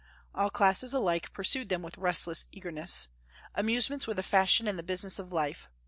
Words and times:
All 0.33 0.49
classes 0.49 0.95
alike 0.95 1.31
pursued 1.31 1.69
them 1.69 1.83
with 1.83 1.95
restless 1.95 2.47
eagerness. 2.51 3.07
Amusements 3.53 4.07
were 4.07 4.15
the 4.15 4.23
fashion 4.23 4.67
and 4.67 4.79
the 4.79 4.81
business 4.81 5.19
of 5.19 5.31
life. 5.31 5.69